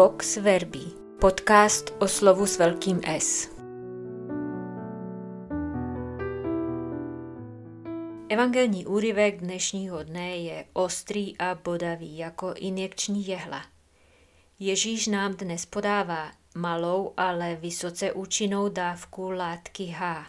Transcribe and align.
Vox 0.00 0.36
Verbi, 0.36 0.84
podcast 1.18 1.92
o 1.98 2.08
slovu 2.08 2.46
s 2.46 2.58
velkým 2.58 3.00
S. 3.04 3.48
Evangelní 8.28 8.86
úryvek 8.86 9.40
dnešního 9.40 10.02
dne 10.02 10.36
je 10.36 10.64
ostrý 10.72 11.38
a 11.38 11.54
bodavý 11.54 12.18
jako 12.18 12.54
injekční 12.56 13.26
jehla. 13.26 13.62
Ježíš 14.58 15.06
nám 15.06 15.34
dnes 15.34 15.66
podává 15.66 16.32
malou, 16.54 17.12
ale 17.16 17.56
vysoce 17.56 18.12
účinnou 18.12 18.68
dávku 18.68 19.30
látky 19.30 19.84
H. 19.84 20.26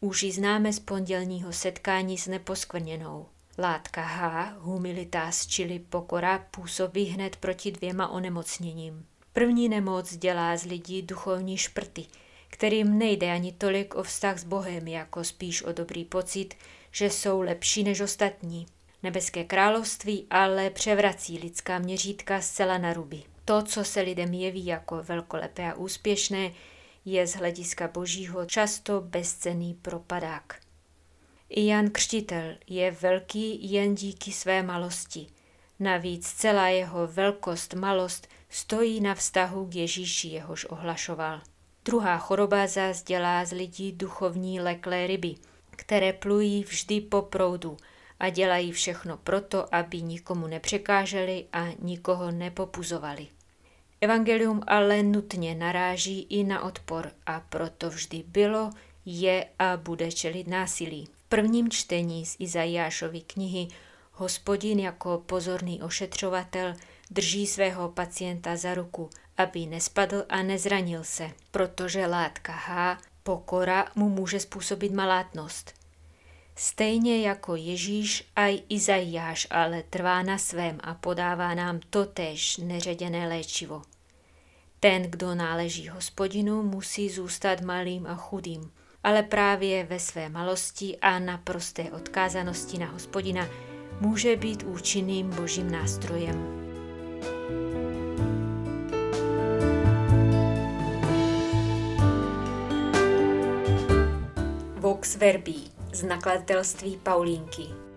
Už 0.00 0.22
ji 0.22 0.32
známe 0.32 0.72
z 0.72 0.80
pondělního 0.80 1.52
setkání 1.52 2.18
s 2.18 2.26
neposkvrněnou. 2.26 3.26
Látka 3.58 4.02
H, 4.02 4.54
humilitas, 4.58 5.46
čili 5.46 5.78
pokora, 5.78 6.46
působí 6.50 7.04
hned 7.04 7.36
proti 7.36 7.72
dvěma 7.72 8.08
onemocněním. 8.08 9.06
První 9.32 9.68
nemoc 9.68 10.16
dělá 10.16 10.56
z 10.56 10.64
lidí 10.64 11.02
duchovní 11.02 11.56
šprty, 11.56 12.06
kterým 12.48 12.98
nejde 12.98 13.32
ani 13.32 13.52
tolik 13.52 13.94
o 13.94 14.02
vztah 14.02 14.38
s 14.38 14.44
Bohem, 14.44 14.88
jako 14.88 15.24
spíš 15.24 15.62
o 15.62 15.72
dobrý 15.72 16.04
pocit, 16.04 16.54
že 16.92 17.10
jsou 17.10 17.40
lepší 17.40 17.84
než 17.84 18.00
ostatní. 18.00 18.66
Nebeské 19.02 19.44
království 19.44 20.26
ale 20.30 20.70
převrací 20.70 21.38
lidská 21.38 21.78
měřítka 21.78 22.40
zcela 22.40 22.78
na 22.78 22.92
ruby. 22.92 23.22
To, 23.44 23.62
co 23.62 23.84
se 23.84 24.00
lidem 24.00 24.34
jeví 24.34 24.66
jako 24.66 25.02
velkolepé 25.02 25.72
a 25.72 25.74
úspěšné, 25.74 26.52
je 27.04 27.26
z 27.26 27.34
hlediska 27.34 27.88
božího 27.88 28.46
často 28.46 29.00
bezcený 29.00 29.74
propadák. 29.74 30.69
I 31.52 31.66
Jan 31.66 31.90
Křtitel 31.90 32.54
je 32.66 32.90
velký 32.90 33.72
jen 33.72 33.94
díky 33.94 34.32
své 34.32 34.62
malosti. 34.62 35.26
Navíc 35.80 36.32
celá 36.32 36.68
jeho 36.68 37.06
velkost, 37.06 37.74
malost 37.74 38.28
stojí 38.48 39.00
na 39.00 39.14
vztahu 39.14 39.66
k 39.66 39.74
Ježíši, 39.74 40.28
jehož 40.28 40.64
ohlašoval. 40.64 41.40
Druhá 41.84 42.18
choroba 42.18 42.66
zás 42.66 43.02
dělá 43.02 43.44
z 43.44 43.52
lidí 43.52 43.92
duchovní 43.92 44.60
leklé 44.60 45.06
ryby, 45.06 45.34
které 45.70 46.12
plují 46.12 46.64
vždy 46.64 47.00
po 47.00 47.22
proudu 47.22 47.76
a 48.20 48.28
dělají 48.28 48.72
všechno 48.72 49.16
proto, 49.16 49.74
aby 49.74 50.02
nikomu 50.02 50.46
nepřekáželi 50.46 51.46
a 51.52 51.66
nikoho 51.78 52.30
nepopuzovali. 52.30 53.26
Evangelium 54.00 54.62
ale 54.66 55.02
nutně 55.02 55.54
naráží 55.54 56.20
i 56.20 56.44
na 56.44 56.62
odpor 56.62 57.10
a 57.26 57.40
proto 57.40 57.90
vždy 57.90 58.24
bylo, 58.26 58.70
je 59.04 59.46
a 59.58 59.76
bude 59.76 60.12
čelit 60.12 60.46
násilí 60.46 61.08
prvním 61.30 61.70
čtení 61.70 62.26
z 62.26 62.36
Izajášovy 62.38 63.20
knihy 63.20 63.68
hospodin 64.12 64.80
jako 64.80 65.22
pozorný 65.26 65.82
ošetřovatel 65.82 66.74
drží 67.10 67.46
svého 67.46 67.88
pacienta 67.88 68.56
za 68.56 68.74
ruku, 68.74 69.10
aby 69.36 69.66
nespadl 69.66 70.24
a 70.28 70.42
nezranil 70.42 71.04
se, 71.04 71.30
protože 71.50 72.06
látka 72.06 72.52
H, 72.52 72.98
pokora, 73.22 73.86
mu 73.94 74.08
může 74.08 74.40
způsobit 74.40 74.92
malátnost. 74.92 75.74
Stejně 76.56 77.28
jako 77.28 77.56
Ježíš, 77.56 78.30
a 78.36 78.62
Izajáš 78.68 79.46
ale 79.50 79.82
trvá 79.82 80.22
na 80.22 80.38
svém 80.38 80.78
a 80.82 80.94
podává 80.94 81.54
nám 81.54 81.80
totéž 81.90 82.56
neředěné 82.56 83.28
léčivo. 83.28 83.82
Ten, 84.80 85.02
kdo 85.02 85.34
náleží 85.34 85.88
hospodinu, 85.88 86.62
musí 86.62 87.10
zůstat 87.10 87.60
malým 87.60 88.06
a 88.06 88.14
chudým, 88.14 88.72
ale 89.04 89.22
právě 89.22 89.84
ve 89.84 89.98
své 89.98 90.28
malosti 90.28 90.98
a 90.98 91.18
naprosté 91.18 91.82
odkázanosti 91.82 92.78
na 92.78 92.86
hospodina 92.86 93.48
může 94.00 94.36
být 94.36 94.62
účinným 94.62 95.30
božím 95.30 95.70
nástrojem. 95.70 96.60
Vox 104.76 105.16
Verbi 105.16 105.54
z 105.92 106.02
nakladatelství 106.02 106.96
Paulínky 107.02 107.89